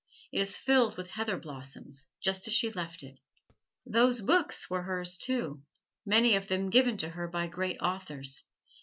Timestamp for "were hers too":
4.67-5.61